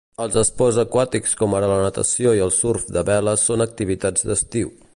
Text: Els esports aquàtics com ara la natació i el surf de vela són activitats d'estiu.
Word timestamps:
Els 0.23 0.35
esports 0.41 0.77
aquàtics 0.83 1.35
com 1.41 1.53
ara 1.59 1.69
la 1.71 1.75
natació 1.83 2.33
i 2.39 2.41
el 2.47 2.55
surf 2.57 2.89
de 2.97 3.05
vela 3.11 3.35
són 3.43 3.67
activitats 3.67 4.27
d'estiu. 4.31 4.73